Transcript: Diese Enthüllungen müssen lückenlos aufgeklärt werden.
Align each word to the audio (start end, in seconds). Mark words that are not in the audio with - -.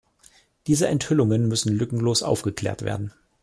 Diese 0.65 0.87
Enthüllungen 0.87 1.47
müssen 1.47 1.71
lückenlos 1.77 2.23
aufgeklärt 2.23 2.81
werden. 2.81 3.13